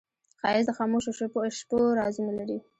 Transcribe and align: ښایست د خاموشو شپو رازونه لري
ښایست 0.41 0.67
د 0.69 0.75
خاموشو 0.77 1.11
شپو 1.57 1.81
رازونه 1.99 2.31
لري 2.39 2.57